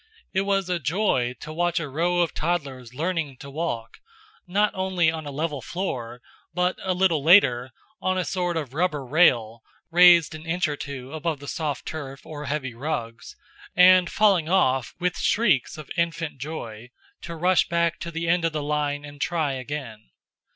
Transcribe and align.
It 0.33 0.41
was 0.41 0.67
a 0.67 0.79
joy 0.79 1.35
to 1.41 1.53
watch 1.53 1.79
a 1.79 1.87
row 1.87 2.21
of 2.23 2.33
toddlers 2.33 2.91
learning 2.95 3.37
to 3.37 3.51
walk, 3.51 3.99
not 4.47 4.73
only 4.73 5.11
on 5.11 5.27
a 5.27 5.31
level 5.31 5.61
floor, 5.61 6.23
but, 6.55 6.75
a 6.81 6.95
little 6.95 7.23
later, 7.23 7.69
on 8.01 8.17
a 8.17 8.25
sort 8.25 8.57
of 8.57 8.73
rubber 8.73 9.05
rail 9.05 9.61
raised 9.91 10.33
an 10.33 10.43
inch 10.43 10.67
or 10.67 10.75
two 10.75 11.13
above 11.13 11.39
the 11.39 11.47
soft 11.47 11.85
turf 11.85 12.25
or 12.25 12.45
heavy 12.45 12.73
rugs, 12.73 13.35
and 13.75 14.09
falling 14.09 14.49
off 14.49 14.95
with 14.99 15.19
shrieks 15.19 15.77
of 15.77 15.91
infant 15.95 16.39
joy, 16.39 16.89
to 17.21 17.35
rush 17.35 17.67
back 17.69 17.99
to 17.99 18.09
the 18.09 18.27
end 18.27 18.43
of 18.43 18.53
the 18.53 18.63
line 18.63 19.05
and 19.05 19.21
try 19.21 19.53
again. 19.53 20.09